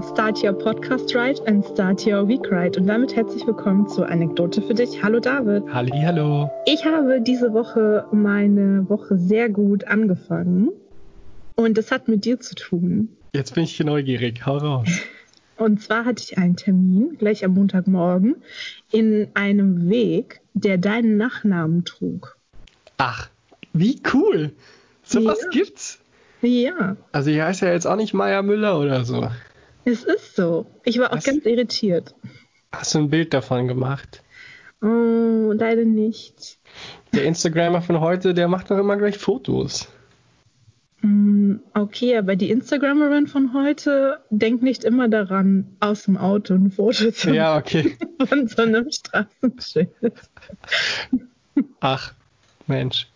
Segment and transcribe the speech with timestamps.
[0.00, 2.74] Start your podcast right and start your week right.
[2.78, 5.02] Und damit herzlich willkommen zur Anekdote für dich.
[5.02, 5.64] Hallo David.
[5.70, 6.50] Halli, hallo.
[6.64, 10.70] Ich habe diese Woche meine Woche sehr gut angefangen.
[11.56, 13.10] Und das hat mit dir zu tun.
[13.34, 14.46] Jetzt bin ich neugierig.
[14.46, 14.88] Hau raus.
[15.58, 18.36] Und zwar hatte ich einen Termin, gleich am Montagmorgen,
[18.90, 22.38] in einem Weg, der deinen Nachnamen trug.
[22.96, 23.28] Ach,
[23.74, 24.52] wie cool.
[25.02, 25.30] So ja.
[25.30, 26.00] was gibt's.
[26.40, 26.96] Ja.
[27.12, 29.28] Also hier heißt ja jetzt auch nicht Meier Müller oder so.
[29.84, 30.66] Es ist so.
[30.84, 31.24] Ich war auch Was?
[31.24, 32.14] ganz irritiert.
[32.72, 34.22] Hast du ein Bild davon gemacht?
[34.80, 36.58] Oh, leider nicht.
[37.12, 39.88] Der Instagrammer von heute, der macht doch immer gleich Fotos.
[41.02, 46.70] Mm, okay, aber die Instagrammerin von heute denkt nicht immer daran, aus dem Auto ein
[46.70, 47.96] Foto zu ja, okay.
[48.26, 49.90] von so einem Straßenschild.
[51.80, 52.12] Ach,
[52.66, 53.08] Mensch.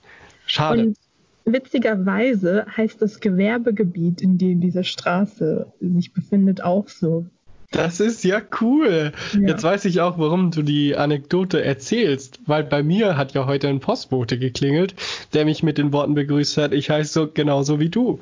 [0.47, 0.83] Schade.
[0.83, 0.99] Und
[1.47, 7.27] Witzigerweise heißt das Gewerbegebiet, in dem diese Straße sich befindet, auch so.
[7.71, 9.13] Das ist ja cool.
[9.33, 9.41] Ja.
[9.41, 13.69] Jetzt weiß ich auch, warum du die Anekdote erzählst, weil bei mir hat ja heute
[13.69, 14.95] ein Postbote geklingelt,
[15.35, 18.19] der mich mit den Worten begrüßt hat, ich heiße so genauso wie du.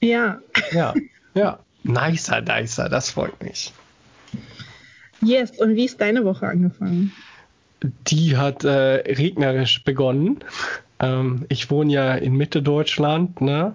[0.00, 0.40] Ja.
[0.72, 0.94] Ja,
[1.34, 1.60] ja.
[1.82, 3.72] Nicer, nicer, das freut mich.
[5.22, 7.12] Yes, und wie ist deine Woche angefangen?
[8.08, 10.40] Die hat äh, regnerisch begonnen.
[11.00, 13.74] Ähm, ich wohne ja in Mitte Deutschland, ne?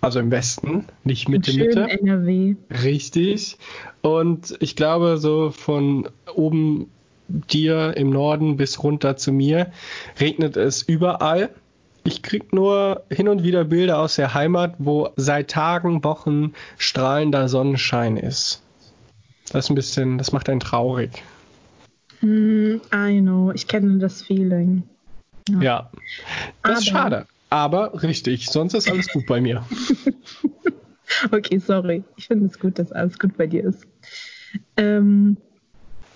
[0.00, 1.88] also im Westen, nicht Mitte, Mitte.
[1.88, 2.56] NRW.
[2.82, 3.58] Richtig.
[4.00, 6.90] Und ich glaube, so von oben
[7.28, 9.70] dir im Norden bis runter zu mir
[10.18, 11.50] regnet es überall.
[12.04, 17.48] Ich krieg nur hin und wieder Bilder aus der Heimat, wo seit Tagen, Wochen strahlender
[17.48, 18.62] Sonnenschein ist.
[19.52, 21.22] Das ist ein bisschen, das macht einen traurig.
[22.22, 24.82] Mm, I know, ich kenne das Feeling.
[25.48, 25.90] Ja, ja.
[26.62, 27.26] das ist schade.
[27.50, 29.64] Aber richtig, sonst ist alles gut bei mir.
[31.32, 32.02] okay, sorry.
[32.16, 33.86] Ich finde es gut, dass alles gut bei dir ist.
[34.76, 35.36] Ähm,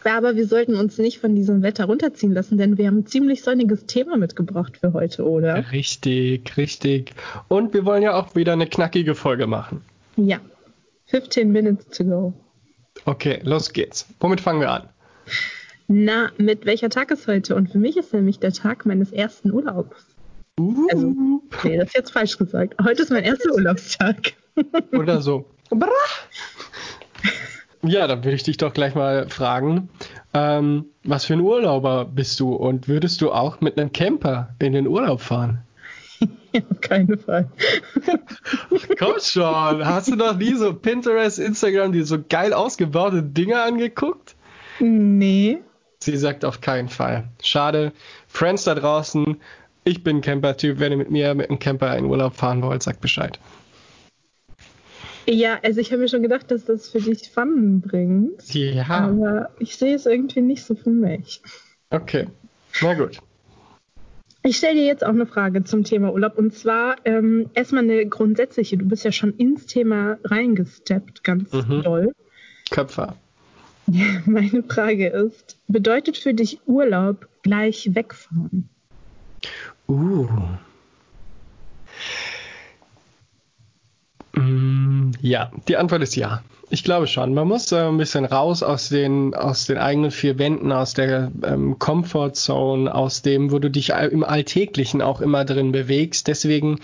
[0.05, 3.43] aber wir sollten uns nicht von diesem Wetter runterziehen lassen, denn wir haben ein ziemlich
[3.43, 5.73] sonniges Thema mitgebracht für heute, oder?
[5.73, 7.13] Richtig, richtig.
[7.49, 9.83] Und wir wollen ja auch wieder eine knackige Folge machen.
[10.17, 10.41] Ja.
[11.07, 12.33] 15 minutes to go.
[13.05, 14.07] Okay, los geht's.
[14.21, 14.89] Womit fangen wir an?
[15.89, 17.55] Na, mit welcher Tag ist heute?
[17.55, 20.07] Und für mich ist nämlich der Tag meines ersten Urlaubs.
[20.59, 20.87] Uh.
[20.91, 21.15] Also,
[21.65, 22.75] nee, das ist jetzt falsch gesagt.
[22.83, 24.33] Heute ist mein erster Urlaubstag.
[24.93, 25.45] Oder so.
[27.83, 29.91] Ja, dann würde ich dich doch gleich mal fragen,
[30.35, 34.73] ähm, was für ein Urlauber bist du und würdest du auch mit einem Camper in
[34.73, 35.63] den Urlaub fahren?
[36.53, 37.51] Ja, keine Fall.
[38.99, 44.37] Komm schon, hast du noch nie so Pinterest, Instagram, die so geil ausgebaute Dinge angeguckt?
[44.81, 45.59] Nee.
[46.07, 47.25] Sie sagt auf keinen Fall.
[47.43, 47.93] Schade.
[48.29, 49.41] Friends da draußen,
[49.83, 50.79] ich bin Camper-Typ.
[50.79, 53.41] Wenn ihr mit mir mit einem Camper in Urlaub fahren wollt, sagt Bescheid.
[55.27, 58.55] Ja, also ich habe mir schon gedacht, dass das für dich Fun bringt.
[58.55, 58.87] Ja.
[58.89, 61.43] Aber ich sehe es irgendwie nicht so für mich.
[61.91, 62.29] Okay,
[62.83, 63.19] na gut.
[64.45, 66.39] Ich stelle dir jetzt auch eine Frage zum Thema Urlaub.
[66.39, 68.77] Und zwar ähm, erstmal eine grundsätzliche.
[68.77, 71.83] Du bist ja schon ins Thema reingesteppt, ganz mhm.
[71.83, 72.13] doll.
[72.71, 73.17] Köpfer.
[74.27, 78.69] Meine Frage ist, bedeutet für dich Urlaub gleich wegfahren?
[79.89, 80.27] Uh.
[84.35, 86.43] Mm, ja, die Antwort ist ja.
[86.69, 87.33] Ich glaube schon.
[87.33, 91.31] Man muss äh, ein bisschen raus aus den, aus den eigenen vier Wänden, aus der
[91.45, 96.27] ähm, Comfort aus dem, wo du dich im Alltäglichen auch immer drin bewegst.
[96.27, 96.81] Deswegen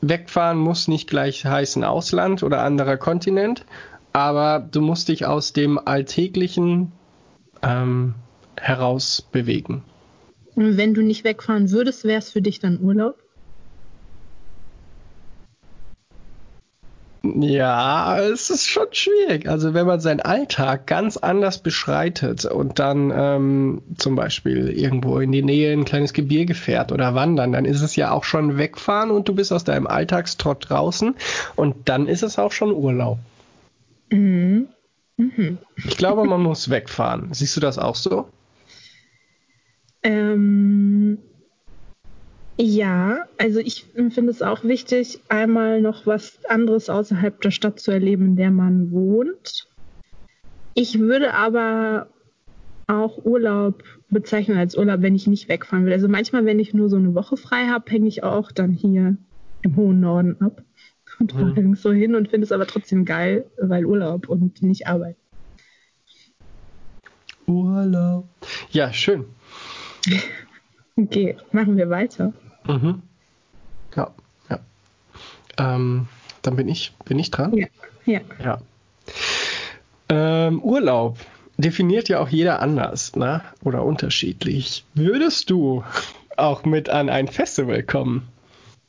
[0.00, 3.64] wegfahren muss nicht gleich heißen Ausland oder anderer Kontinent,
[4.12, 6.92] aber du musst dich aus dem Alltäglichen
[7.62, 8.14] ähm,
[8.56, 9.82] heraus bewegen.
[10.56, 13.16] Wenn du nicht wegfahren würdest, wäre es für dich dann Urlaub?
[17.22, 19.46] Ja, es ist schon schwierig.
[19.46, 25.30] Also wenn man seinen Alltag ganz anders beschreitet und dann ähm, zum Beispiel irgendwo in
[25.30, 29.10] die Nähe ein kleines Gebirge fährt oder wandern, dann ist es ja auch schon wegfahren
[29.10, 31.14] und du bist aus deinem Alltagstrott draußen
[31.56, 33.18] und dann ist es auch schon Urlaub.
[34.10, 34.68] Mhm.
[35.16, 35.58] Mhm.
[35.76, 37.32] Ich glaube, man muss wegfahren.
[37.32, 38.28] Siehst du das auch so?
[40.02, 41.18] Ähm,
[42.56, 47.90] ja, also ich finde es auch wichtig, einmal noch was anderes außerhalb der Stadt zu
[47.90, 49.68] erleben, in der man wohnt.
[50.74, 52.08] Ich würde aber
[52.86, 55.92] auch Urlaub bezeichnen als Urlaub, wenn ich nicht wegfahren will.
[55.92, 59.16] Also manchmal, wenn ich nur so eine Woche frei habe, hänge ich auch dann hier
[59.62, 60.62] im hohen Norden ab
[61.20, 61.74] und mhm.
[61.76, 65.16] so hin und finde es aber trotzdem geil, weil Urlaub und nicht Arbeit.
[67.46, 68.28] Urlaub.
[68.70, 69.26] Ja, schön.
[70.96, 72.34] Okay, machen wir weiter.
[72.66, 73.00] Mhm.
[73.96, 74.12] Ja,
[74.50, 74.58] ja.
[75.56, 76.08] Ähm,
[76.42, 77.56] dann bin ich, bin ich dran?
[77.56, 77.68] Ja.
[78.04, 78.20] ja.
[78.44, 78.60] ja.
[80.10, 81.16] Ähm, Urlaub
[81.56, 83.42] definiert ja auch jeder anders, ne?
[83.64, 84.84] Oder unterschiedlich.
[84.92, 85.84] Würdest du
[86.36, 88.28] auch mit an ein Festival kommen?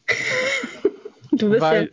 [1.41, 1.91] Du bist Weil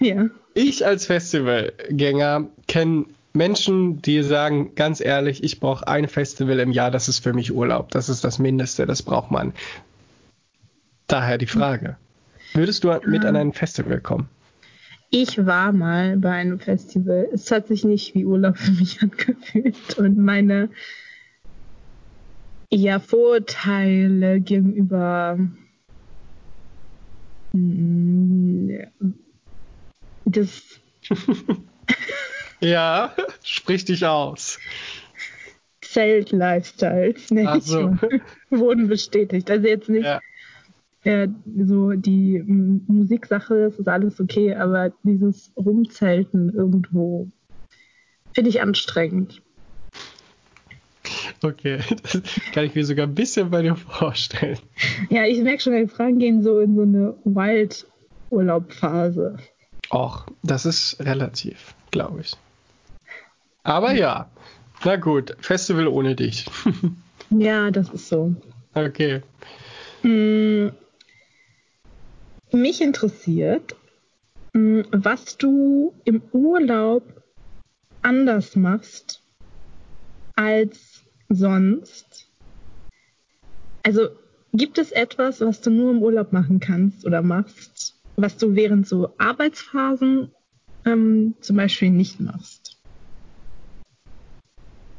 [0.00, 0.14] ja.
[0.22, 0.26] ja.
[0.54, 6.90] ich als Festivalgänger kenne Menschen, die sagen, ganz ehrlich, ich brauche ein Festival im Jahr,
[6.90, 7.90] das ist für mich Urlaub.
[7.92, 9.52] Das ist das Mindeste, das braucht man.
[11.06, 11.96] Daher die Frage.
[12.54, 14.28] Würdest du mit an ein Festival kommen?
[15.10, 17.28] Ich war mal bei einem Festival.
[17.32, 19.98] Es hat sich nicht wie Urlaub für mich angefühlt.
[19.98, 20.68] Und meine
[22.70, 25.38] ja, Vorurteile gegenüber
[27.52, 28.70] mm,
[30.26, 30.80] des
[32.60, 34.58] Ja, sprich dich aus.
[35.80, 37.82] Zelt-Lifestyles, nenn Ach ich so.
[37.88, 38.20] mal,
[38.50, 39.50] wurden bestätigt.
[39.50, 40.20] Also jetzt nicht Ja.
[41.04, 41.28] äh,
[41.64, 47.28] so die M Musiksache, das ist alles okay, aber dieses Rumzelten irgendwo
[48.34, 49.42] finde ich anstrengend.
[51.42, 52.20] Okay, das
[52.52, 54.58] kann ich mir sogar ein bisschen bei dir vorstellen.
[55.08, 59.38] Ja, ich merke schon, die Fragen gehen so in so eine Wild-Urlaub-Phase.
[59.92, 62.36] Och, das ist relativ, glaube ich.
[63.64, 64.30] Aber ja,
[64.84, 66.44] na gut, Festival ohne dich.
[67.32, 68.34] Ja, das ist so.
[68.74, 69.22] okay.
[70.02, 70.70] Mm,
[72.50, 73.76] Mich interessiert,
[74.52, 77.04] mm, was du im Urlaub
[78.02, 79.22] anders machst
[80.34, 80.89] als
[81.30, 82.28] sonst.
[83.82, 84.08] Also
[84.52, 88.86] gibt es etwas, was du nur im Urlaub machen kannst oder machst, was du während
[88.86, 90.32] so Arbeitsphasen
[90.84, 92.76] ähm, zum Beispiel nicht machst?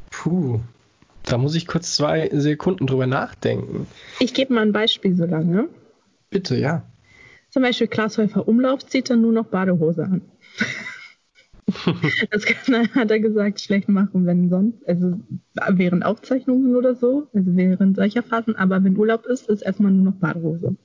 [0.09, 0.59] Puh,
[1.23, 3.87] da muss ich kurz zwei Sekunden drüber nachdenken.
[4.19, 5.67] Ich gebe mal ein Beispiel so lange.
[6.29, 6.83] Bitte, ja.
[7.49, 10.21] Zum Beispiel Klaas Häufer Umlauf zieht dann nur noch Badehose an.
[12.31, 15.19] das kann er, hat er gesagt, schlecht machen, wenn sonst, also
[15.69, 20.11] während Aufzeichnungen oder so, also während solcher Phasen, aber wenn Urlaub ist, ist erstmal nur
[20.11, 20.75] noch Badehose.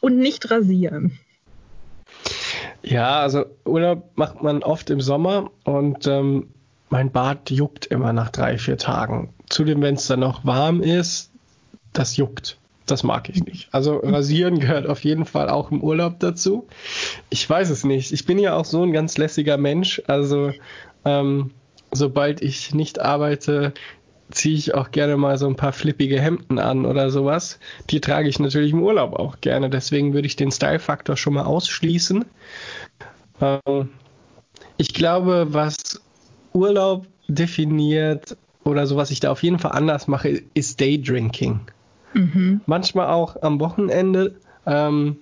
[0.00, 1.18] Und nicht rasieren.
[2.82, 6.48] Ja, also Urlaub macht man oft im Sommer und ähm,
[6.90, 9.32] mein Bart juckt immer nach drei, vier Tagen.
[9.48, 11.30] Zudem, wenn es dann noch warm ist,
[11.92, 12.58] das juckt.
[12.92, 13.70] Das mag ich nicht.
[13.72, 16.66] Also rasieren gehört auf jeden Fall auch im Urlaub dazu.
[17.30, 18.12] Ich weiß es nicht.
[18.12, 20.02] Ich bin ja auch so ein ganz lässiger Mensch.
[20.08, 20.52] Also
[21.06, 21.52] ähm,
[21.90, 23.72] sobald ich nicht arbeite,
[24.30, 27.58] ziehe ich auch gerne mal so ein paar flippige Hemden an oder sowas.
[27.88, 29.70] Die trage ich natürlich im Urlaub auch gerne.
[29.70, 32.26] Deswegen würde ich den Style-Faktor schon mal ausschließen.
[33.40, 33.88] Ähm,
[34.76, 35.98] ich glaube, was
[36.52, 41.60] Urlaub definiert oder so, was ich da auf jeden Fall anders mache, ist Daydrinking.
[42.14, 42.60] Mhm.
[42.66, 44.34] Manchmal auch am Wochenende.
[44.66, 45.16] Ähm,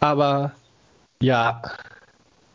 [0.00, 0.52] aber
[1.20, 1.62] ja,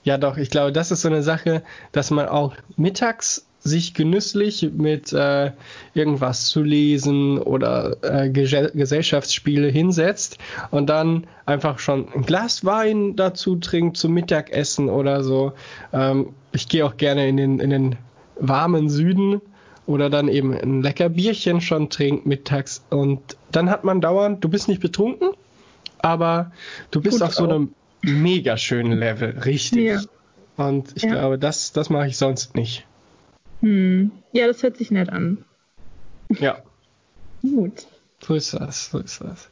[0.03, 4.71] ja doch, ich glaube, das ist so eine Sache, dass man auch mittags sich genüsslich
[4.75, 5.51] mit äh,
[5.93, 10.39] irgendwas zu lesen oder äh, Gese- Gesellschaftsspiele hinsetzt
[10.71, 15.53] und dann einfach schon ein Glas Wein dazu trinkt zum Mittagessen oder so.
[15.93, 17.95] Ähm, ich gehe auch gerne in den, in den
[18.39, 19.41] warmen Süden
[19.85, 23.19] oder dann eben ein lecker Bierchen schon trinkt mittags und
[23.51, 25.29] dann hat man dauernd, du bist nicht betrunken,
[25.99, 26.51] aber
[26.91, 27.49] du bist Gut auf so auch.
[27.49, 27.73] einem
[28.03, 29.83] mega schönen Level, richtig.
[29.85, 30.01] Ja.
[30.57, 31.11] Und ich Ja.
[31.11, 32.85] glaube, das, das mache ich sonst nicht.
[33.61, 34.11] Hm.
[34.31, 35.43] Ja, das hört sich nett an.
[36.39, 36.59] Ja,
[37.41, 37.85] Gut.
[38.23, 39.49] so ist das, so ist das.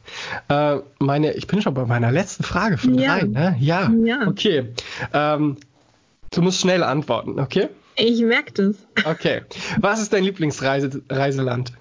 [0.48, 3.17] Äh, meine, ich bin schon bei meiner letzten Frage von Ja.
[3.17, 3.55] drei, ne?
[3.59, 3.91] Ja.
[4.03, 4.27] Ja.
[4.27, 4.74] Okay.
[5.13, 5.57] Ähm,
[6.31, 7.69] du musst schnell antworten, okay?
[7.99, 8.75] Ich merke das.
[9.05, 9.41] Okay.
[9.79, 11.73] Was ist dein Lieblingsreiseland?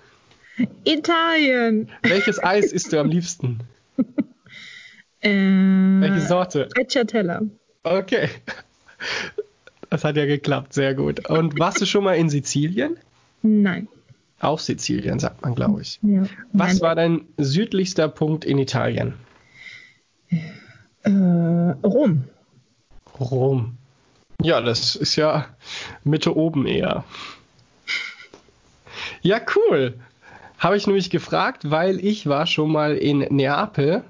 [0.85, 1.89] Italien.
[2.03, 3.61] Welches Eis isst du am liebsten?
[5.21, 6.69] Äh, Welche Sorte?
[6.71, 7.43] Stracciatella.
[7.85, 8.29] Okay.
[9.91, 11.29] Das hat ja geklappt, sehr gut.
[11.31, 12.99] Und warst du schon mal in Sizilien?
[13.43, 13.89] Nein.
[14.41, 15.99] Auf Sizilien, sagt man, glaube ich.
[16.03, 16.25] Ja.
[16.53, 16.81] Was Nein.
[16.81, 19.15] war dein südlichster Punkt in Italien?
[21.03, 22.25] Äh, Rom.
[23.19, 23.78] Rom.
[24.43, 25.47] Ja, das ist ja
[26.05, 27.05] Mitte oben eher.
[29.23, 29.95] Ja, cool.
[30.59, 34.03] Habe ich nämlich gefragt, weil ich war schon mal in Neapel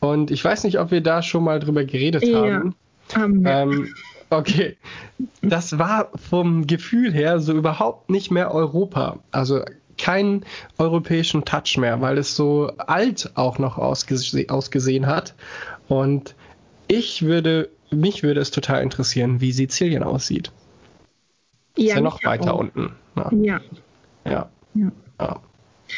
[0.00, 2.38] und ich weiß nicht, ob wir da schon mal drüber geredet Ja.
[2.40, 2.74] haben.
[3.14, 3.50] Haben wir.
[3.50, 3.94] Ähm,
[4.30, 4.76] okay.
[5.42, 9.18] Das war vom Gefühl her so überhaupt nicht mehr Europa.
[9.32, 9.62] Also
[9.98, 10.44] keinen
[10.78, 15.34] europäischen Touch mehr, weil es so alt auch noch ausgese ausgesehen hat.
[15.88, 16.34] Und
[16.88, 20.52] ich würde, mich würde es total interessieren, wie Sizilien aussieht.
[21.76, 22.60] ist ja noch weiter auch.
[22.60, 22.92] unten.
[23.16, 23.60] Ja, Ja.
[24.24, 24.92] ja, ja.
[25.20, 25.40] ja.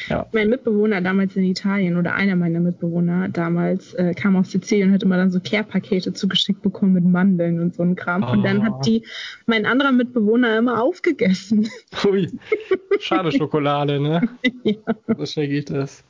[0.08, 0.26] Ja.
[0.32, 4.94] Mein Mitbewohner damals in Italien oder einer meiner Mitbewohner damals äh, kam aus Sizilien und
[4.94, 8.22] hat immer dann so Care-Pakete zugeschickt bekommen mit Mandeln und so ein Kram.
[8.22, 8.32] Oh.
[8.32, 8.80] Und dann hat ah.
[8.84, 9.04] die
[9.46, 11.68] mein anderer Mitbewohner immer aufgegessen.
[12.04, 12.30] Ui,
[13.00, 14.28] schade Schokolade, ne?
[14.62, 14.74] ja.
[15.16, 16.04] So schnell geht das.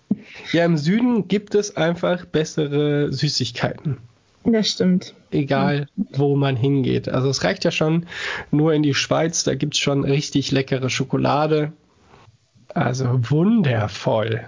[0.52, 3.98] Ja, im Süden gibt es einfach bessere Süßigkeiten.
[4.44, 5.14] Das stimmt.
[5.30, 7.08] Egal, wo man hingeht.
[7.08, 8.06] Also es reicht ja schon
[8.50, 11.72] nur in die Schweiz, da gibt es schon richtig leckere Schokolade.
[12.68, 14.42] Also wundervoll.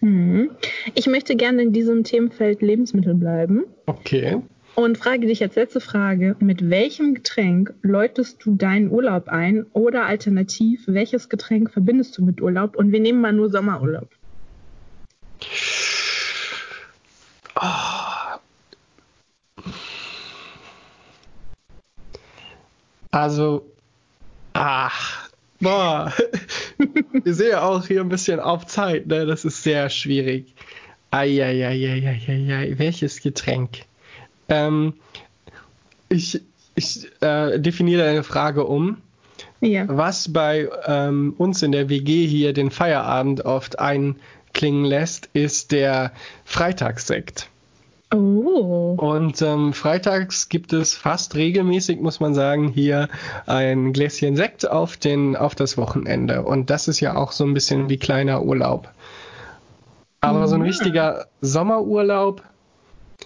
[0.00, 0.50] Hm.
[0.94, 3.64] Ich möchte gerne in diesem Themenfeld Lebensmittel bleiben.
[3.86, 4.42] Okay.
[4.74, 10.04] Und frage dich als letzte Frage, mit welchem Getränk läutest du deinen Urlaub ein oder
[10.04, 12.76] alternativ, welches Getränk verbindest du mit Urlaub?
[12.76, 14.08] Und wir nehmen mal nur Sommerurlaub.
[23.14, 23.64] Also,
[24.54, 25.28] ach,
[25.60, 26.12] boah,
[27.22, 29.24] wir sehen ja auch hier ein bisschen auf Zeit, ne?
[29.24, 30.52] Das ist sehr schwierig.
[31.12, 33.82] Eieieiei, welches Getränk?
[34.48, 34.94] Ähm,
[36.08, 36.40] ich
[36.74, 38.96] ich äh, definiere eine Frage um.
[39.60, 39.84] Ja.
[39.86, 46.10] Was bei ähm, uns in der WG hier den Feierabend oft einklingen lässt, ist der
[46.44, 47.48] Freitagssekt.
[48.14, 48.94] Oh.
[48.96, 53.08] Und ähm, freitags gibt es fast regelmäßig, muss man sagen, hier
[53.46, 56.42] ein Gläschen Sekt auf, den, auf das Wochenende.
[56.42, 58.88] Und das ist ja auch so ein bisschen wie kleiner Urlaub.
[60.20, 62.42] Aber so ein richtiger Sommerurlaub,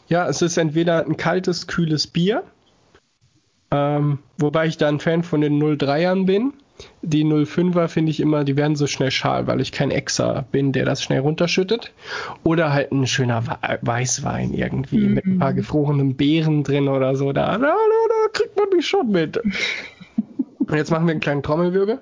[0.09, 2.43] ja, es ist entweder ein kaltes, kühles Bier,
[3.71, 6.55] ähm, wobei ich da ein Fan von den 03ern bin
[7.03, 10.73] die 05er finde ich immer, die werden so schnell schal, weil ich kein Exer bin,
[10.73, 11.93] der das schnell runterschüttet.
[12.45, 13.43] Oder halt ein schöner
[13.83, 15.15] Weißwein irgendwie mhm.
[15.15, 17.33] mit ein paar gefrorenen Beeren drin oder so.
[17.33, 19.41] Da, da, da, da kriegt man mich schon mit.
[20.59, 22.01] Und jetzt machen wir einen kleinen Trommelwirbel.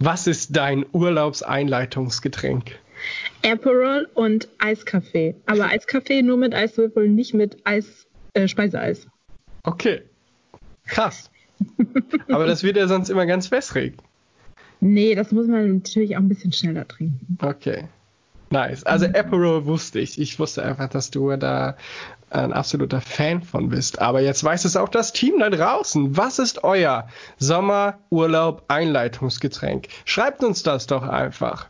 [0.00, 2.80] Was ist dein Urlaubseinleitungsgetränk?
[3.44, 5.36] Aperol und Eiskaffee.
[5.46, 9.06] Aber Eiskaffee nur mit Eiswürfel, nicht mit Eis, äh, Speiseeis.
[9.62, 10.02] Okay.
[10.86, 11.30] Krass.
[12.28, 13.94] Aber das wird ja sonst immer ganz wässrig.
[14.80, 17.38] Nee, das muss man natürlich auch ein bisschen schneller trinken.
[17.40, 17.84] Okay.
[18.50, 18.84] Nice.
[18.84, 20.20] Also Aperol wusste ich.
[20.20, 21.78] Ich wusste einfach, dass du da
[22.30, 24.00] ein absoluter Fan von bist.
[24.00, 26.16] Aber jetzt weiß es auch das Team da draußen.
[26.16, 29.88] Was ist euer Sommerurlaub-Einleitungsgetränk?
[30.04, 31.66] Schreibt uns das doch einfach.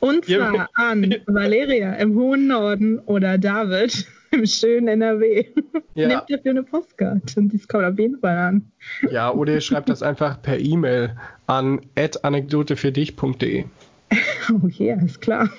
[0.00, 5.46] Und zwar an Valeria im hohen Norden oder David im schönen NRW.
[5.94, 6.08] Ja.
[6.08, 8.72] Nehmt dafür eine Postkarte und die kommt auf jeden Fall an.
[9.10, 11.16] Ja, oder ihr schreibt das einfach per E-Mail
[11.46, 11.80] an
[12.22, 13.64] anekdotefürdich.de.
[14.50, 15.50] Oh yeah, ist klar.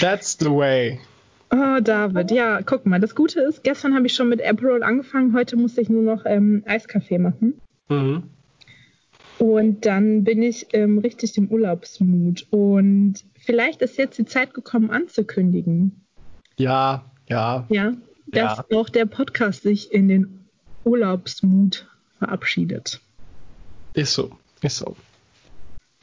[0.00, 0.98] That's the way.
[1.50, 5.34] Oh, David, ja, guck mal, das Gute ist, gestern habe ich schon mit Aperol angefangen,
[5.34, 7.60] heute musste ich nur noch ähm, Eiskaffee machen.
[7.90, 8.22] Mhm.
[9.38, 12.46] Und dann bin ich ähm, richtig im Urlaubsmut.
[12.50, 16.06] Und vielleicht ist jetzt die Zeit gekommen, anzukündigen.
[16.56, 17.66] Ja, ja.
[17.68, 17.92] Ja,
[18.26, 18.78] dass ja.
[18.78, 20.44] auch der Podcast sich in den
[20.84, 21.86] Urlaubsmut
[22.18, 23.00] verabschiedet.
[23.94, 24.30] Ist so,
[24.62, 24.96] ist so.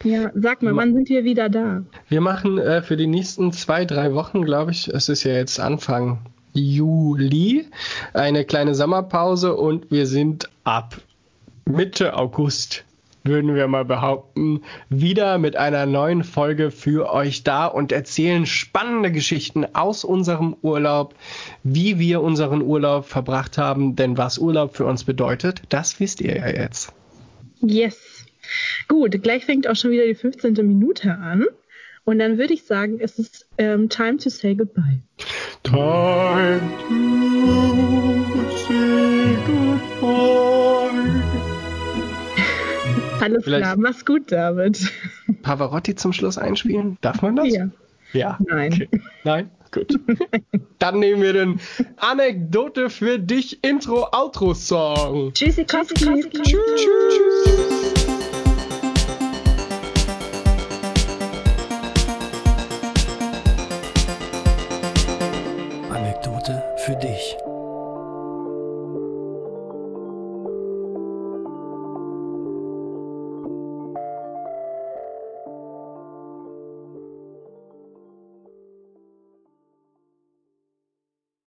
[0.03, 1.83] Ja, sag mal, wann sind wir wieder da?
[2.07, 5.59] Wir machen äh, für die nächsten zwei, drei Wochen, glaube ich, es ist ja jetzt
[5.59, 6.19] Anfang
[6.53, 7.67] Juli,
[8.13, 11.01] eine kleine Sommerpause und wir sind ab
[11.65, 12.85] Mitte August
[13.29, 19.12] würden wir mal behaupten, wieder mit einer neuen Folge für euch da und erzählen spannende
[19.12, 21.15] Geschichten aus unserem Urlaub,
[21.63, 23.95] wie wir unseren Urlaub verbracht haben.
[23.95, 26.91] Denn was Urlaub für uns bedeutet, das wisst ihr ja jetzt.
[27.62, 28.25] Yes.
[28.88, 30.53] Gut, gleich fängt auch schon wieder die 15.
[30.55, 31.45] Minute an.
[32.03, 35.00] Und dann würde ich sagen, es ist ähm, time to say goodbye.
[35.63, 38.18] Time to
[43.21, 44.91] Alles Vielleicht klar, mach's gut, David.
[45.41, 46.97] Pavarotti zum Schluss einspielen?
[47.01, 47.53] Darf man das?
[47.53, 47.69] Ja.
[48.13, 48.38] Ja.
[48.47, 48.73] Nein.
[48.73, 48.89] Okay.
[49.23, 49.51] Nein?
[49.71, 49.99] Gut.
[50.79, 51.59] Dann nehmen wir den
[51.97, 55.33] Anekdote für dich Intro-Outro-Song.
[55.33, 56.29] Tschüssi, Tschüssi, Tschüssi.
[56.41, 58.05] Tschüss.